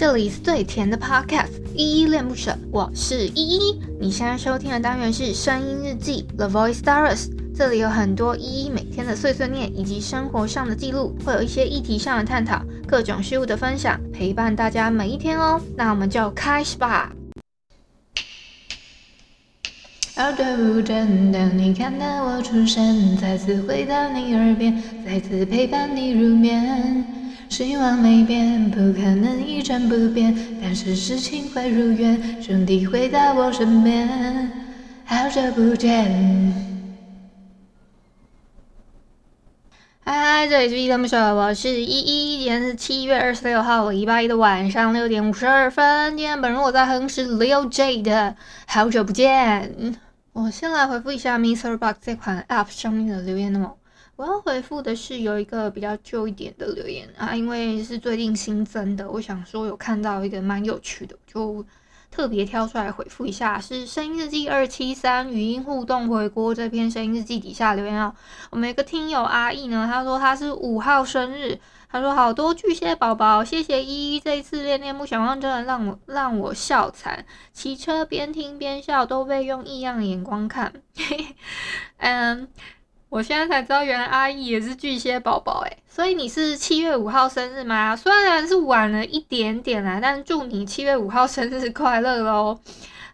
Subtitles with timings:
[0.00, 3.78] 这里是最甜的 Podcast，依依恋不舍，我是依依。
[4.00, 15.60] 你现在收听的单元是声音日记 The Voice Diaries，这里有很多依依每天的碎碎念以及生活上的记录，会有一些议题上的探讨，各种事物的分享，陪伴大家每一天哦。
[15.76, 17.12] 那我们就开始吧。
[20.16, 27.04] 好久不见，当你看到我出现，再次回到你耳边，再次陪伴你入眠。
[27.50, 34.50] 希望没变，不可能一成不变，但是事情会如愿，兄弟会在我身边。
[35.04, 36.54] 好久不见，
[40.04, 46.16] 嗨嗨，这里是依依恋不舍，我是依依，今天是七月二十六号礼拜一的晚上六点五十二分。
[46.16, 48.36] 今天本人我在哼是 Lil J 的
[48.68, 49.98] 好久不见。
[50.32, 51.76] 我先来回复一下 Mr.
[51.76, 53.72] Box 这款 App 上面的留言哦。
[54.20, 61.64] 我要回复的是有一个比较旧一点的留言啊，因为是最近新增的，我想说有看到一个蛮有趣的，就
[62.10, 63.58] 特别挑出来回复一下。
[63.58, 68.14] 是声音日记二七三语音互动回锅这篇声音日记底下留言啊，
[68.50, 71.58] 我们一个听友阿义呢，他说他是五号生日，
[71.90, 80.74] 他说好多巨蟹宝宝，谢谢依依这一次恋恋不想忘，真的让我让我笑惨，骑车边听边笑，都被用异样的眼光看，
[81.96, 82.46] 嗯。
[83.10, 87.96] 我现在才知道，原来阿姨也是巨蟹宝宝诶，所以你是七月五号生日吗？
[87.96, 92.60] 虽然是晚了一点点啦，但祝你七月五号生日快乐喽！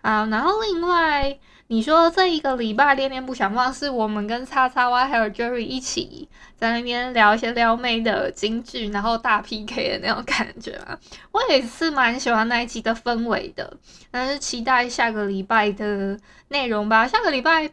[0.00, 6.26] 啊，然后另外你说这一个礼拜恋恋不想忘，是我们跟叉叉 Y 还有 Jerry 一起
[6.56, 10.98] 在那边聊一些撩妹的金句，然后大 PK 的那种感觉啊，
[11.32, 13.76] 我也是蛮喜欢那一集的氛围的，
[14.10, 17.70] 但是期待下个礼拜的内容吧，下个礼拜。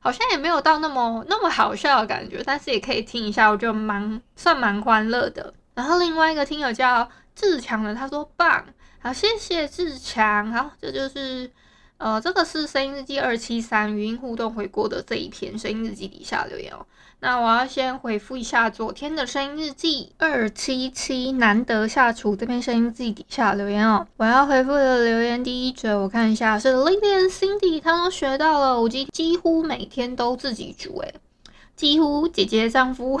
[0.00, 5.52] 好像也没有到那么那么好笑的感觉，但是也可以听一下，我觉得蛮算蛮欢乐的。
[5.74, 8.64] 然后另外一个听友叫志强的，他说棒，
[9.00, 11.50] 好谢谢志强，好这就是
[11.98, 16.86] 呃这个是声音日记二七三语音互动回顾的这一篇声音日记底下留言哦。
[17.20, 24.06] 那我要先回复一下昨天的声音日记二七七难得下厨这篇声音日记底下留言哦。
[24.16, 31.12] 我要回复的留言第一则，我看一下是 Lilian Cindy，他都学到了，我几几乎每天都自己煮，诶，
[31.74, 33.20] 几乎姐姐丈夫，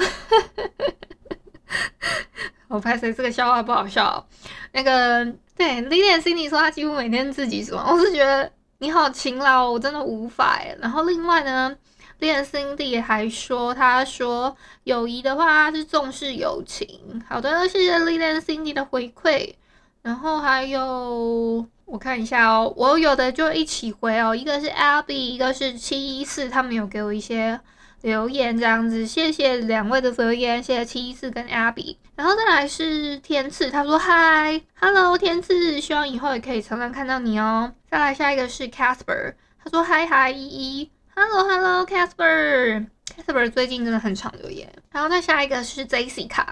[2.68, 4.24] 我拍谁这个笑话不好笑？
[4.70, 5.24] 那个
[5.56, 10.76] 对 Lilian Cindy 说他几乎每天自己煮，我是觉得你好勤劳，我真的无法诶。
[10.80, 11.76] 然后另外呢？
[12.20, 17.22] 练 Cindy 还说，他说友谊的话是重视友情。
[17.28, 19.54] 好的，谢谢历练 Cindy 的回馈。
[20.02, 24.34] 然后还有，我看一下哦，我有的就一起回哦。
[24.34, 27.60] 一个是 Abby，一个是七一四，他们有给我一些
[28.02, 29.04] 留言，这样子。
[29.06, 31.96] 谢谢两位的留言，谢谢七一四跟 Abby。
[32.14, 44.72] 然后再来是天赐，他说：“Hi，Hello，天赐，希望以后也可以常常看到你哦。”再来下一个是 Casper，他说：“Hi，Hi，依依。” Hello，Hello，Casper，Casper 最近真的很常留言。
[44.92, 46.46] 然后再下一个是 Jessica，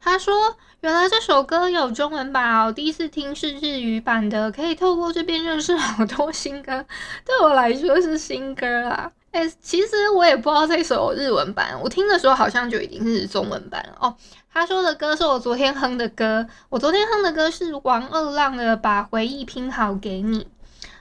[0.00, 6.84] 他说原来这首歌有中文版哦，第一次听是日语版的，可以透过这边认识好多新歌，
[7.24, 9.12] 对我来说是新歌啦。
[9.30, 14.14] 哎，其实我也不知道这首日文版，我听的时候好像就已经是中文版了哦。
[14.52, 20.40] 他说的歌是我昨天哼的歌，我昨天哼的歌是王二浪的《把回忆拼好给你》。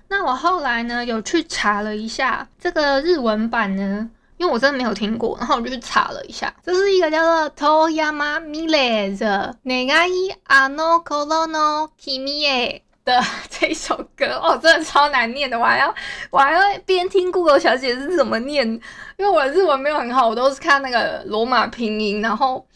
[0.09, 15.95] 那我后来呢，有去查了一下这个日文版呢，因为我真的没有听过，然后我就去查了一下，这是一个叫做 Toyama Mile 的 Negai ano koro no kimi e 的 这首歌哦，真的超难念的，我还要
[16.29, 18.68] 我还要边听 Google 小姐是怎么念，
[19.16, 22.68] 因为我的日文没有很好，我都是看那个罗马拼音，然后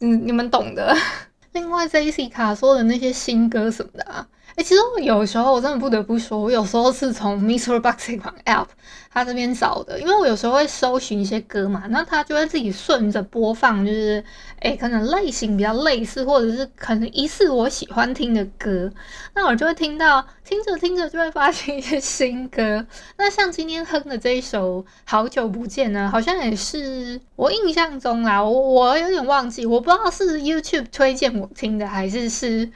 [0.00, 0.96] 嗯，你们懂的。
[1.52, 4.26] 另外，Jessica 说的那些新歌什么的啊。
[4.56, 7.80] 哎、其实我有时候我真的不得不说，我有时候是从 Mr.
[7.80, 8.66] Box 这款 App
[9.10, 14.22] 它这边找的，因为我有时候会搜寻一些歌嘛，那它就会自己顺着播放，就是
[14.60, 18.88] 哎、可能类型比较类似，或者是可能疑似我喜欢听的歌，
[19.34, 22.86] 那我就会听到，听着听着就会发现一些新歌。
[23.16, 32.70] 那像今天哼的这一首《好久不见》呢，好像也是我印象中啦，我我有点忘记，我不知道是 YouTube 推荐我听的，还是是。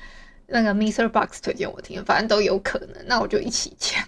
[0.50, 4.02] 那个 MixerBox 推荐我听，反正都有可能，那我就一起讲。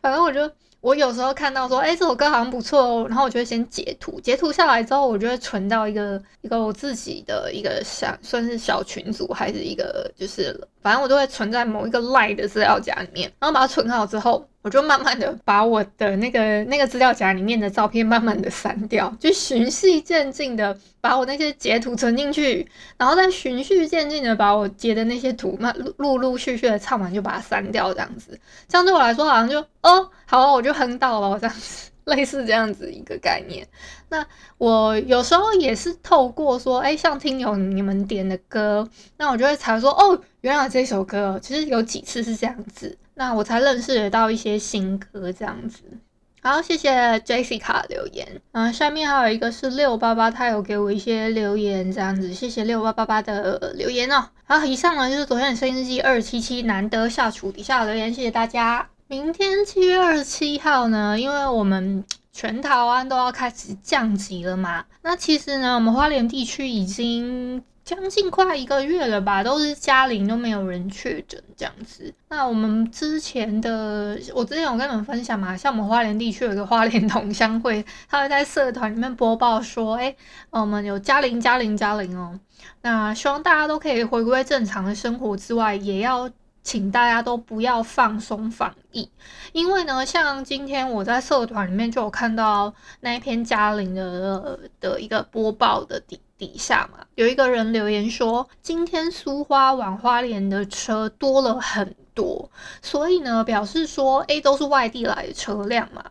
[0.00, 0.48] 反正我就
[0.80, 10.56] 我有时候看到说，哎、这首歌好像不错哦，然后我就会先截图，截图下来之后，我就会存到一个一个我自己的一个小算是小群组，还是一个就是，
[10.86, 14.48] 反正我都会存在某一个 Line 的资料夹里面，然后把它存好之后。
[14.62, 22.68] 我就慢慢的把我的那个那个资料夹里面的照片慢慢的删掉，就循序渐进的把我那些截图存进去，
[22.98, 28.36] 然后再循序渐进的把我截的那些图慢陆陆续续的唱完就把它删掉，这样子，
[28.68, 31.90] 这样对我来说好像就哦，好，我就哼到了我这样子。
[32.14, 33.66] 类似这样子一个概念，
[34.10, 34.24] 那
[34.58, 45.82] 我有时候也是透过说，哎，像听友你们点的歌，那我就会查说，哦，原来这首歌其实有几次是这样子，那我才认识得到一些新歌这样子。
[46.42, 54.28] 好，谢谢 Jessica 留言，嗯，下面还有一个是六八八，他有给我一些留言这样子，谢谢六八八八的留言哦。
[54.44, 58.90] 好，以上呢就是昨天的声音日记二七七难得下厨底下留言，谢谢大家。
[59.08, 64.84] 明天七月二十七号呢，因为我们全台湾都要开始降级了嘛。
[65.02, 72.12] 那其实呢，我们花莲地区已经将近快一个月了吧，都是加零，都没有人确诊这样子。
[72.30, 80.16] 那我们之前的，我之前有跟你们分享嘛，像我们花莲地区有一个花莲同乡会，他会在社团里面播报说，哎、
[80.50, 82.40] 我们有加零、加零、加零哦。
[82.82, 86.28] 那希望大家都可以回归正常的生活之外，也要。
[86.66, 89.08] 请大家都不要放松防疫，
[89.52, 102.50] 因为呢，像今天我在社团里面就有看到那一篇嘉玲的的一个播报的底底下嘛，有一个人留言说，今天苏花往花莲的车多了很多，
[102.82, 106.04] 所以呢，表示说，诶，都是外地来的车辆嘛，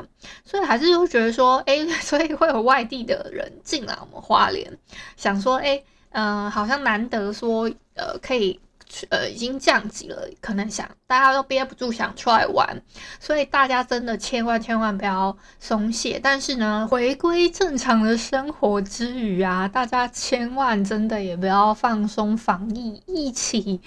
[0.46, 4.78] 所以还是会觉得说，诶， 所以会有外地的人进来我们花莲，
[5.18, 8.58] 想说，诶，嗯、呃，好像难得说，呃，可以。
[9.10, 12.82] 呃，已经降级了，可能想大家都憋不住想出来玩，
[13.20, 16.20] 所以大家真的千万千万不要松懈。
[16.22, 23.82] 但是呢，回归正常的生活之余啊，大家千万真的也不要放松防疫，一起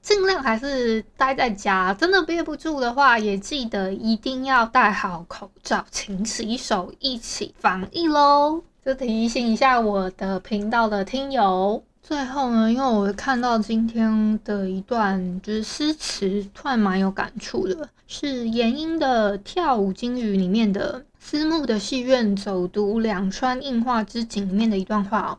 [0.00, 1.92] 尽量还是待在家。
[1.92, 8.62] 真的憋不住的话，也记得一定要戴好口罩，勤洗手，一起防疫喽。
[8.84, 11.84] 就提醒一下我的频道的听友。
[12.08, 25.38] 最后呢，因为我看到今天的一段就是诗词，突然蛮有感触的，是阎英的《跳舞金鱼》里面的“思慕的戏院走读两川映画之景”里面的一段话哦。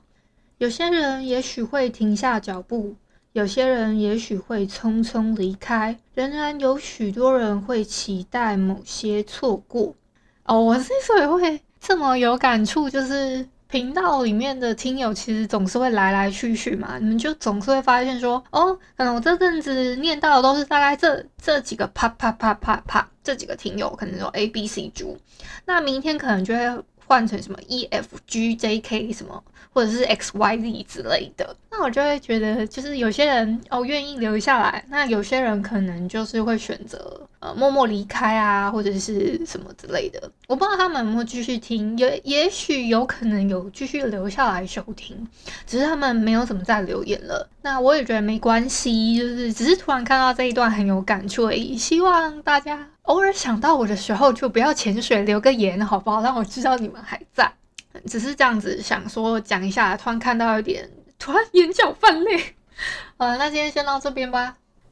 [0.60, 2.94] 有些人也许会停下脚步，
[3.34, 9.96] 有些人也许会匆匆离开，仍然有许多人会期待某些错过。
[10.44, 13.48] 哦，我之所以会这么有感触，就是。
[13.70, 25.16] 频道里面的听友其实总是会来来去去嘛，你们就总是会发现说，哦，可能我这阵子念到的都是大概这这几个啪啪啪啪啪这几个听友，可能有 A B C 猪，
[25.66, 29.44] 那明天可能就会换成什么 E F G J K 什么。
[29.72, 40.30] 或者是 X Y Z 之类的，那我就会觉得，就是有些人哦愿意留下来，那有些人可能就是会选择呃默默离开啊，或者是什么之类的。
[40.48, 45.16] 我不知道他们有没有继续听，也也许有可能有继续留下来收听，
[45.68, 47.48] 只是他们没有怎么再留言了。
[47.62, 51.78] 那我也觉得没关系，就是只是突然看到这一段很有感触而已。
[51.78, 56.22] 希望大家偶尔想到我的时候，就不要潜水留个言，好不好？
[56.22, 57.52] 让我知道你们还在。
[58.06, 62.38] 只是这样子想说讲一下，突然看到有点，突然眼角泛泪。
[63.18, 64.58] 好，那今天先到这边吧。